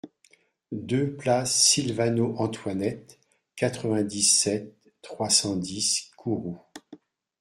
deux 0.71 1.15
place 1.15 1.55
Sylvano 1.55 2.33
Antoinette, 2.39 3.19
quatre-vingt-dix-sept, 3.55 4.73
trois 5.03 5.29
cent 5.29 5.55
dix, 5.57 6.09
Kourou 6.17 6.57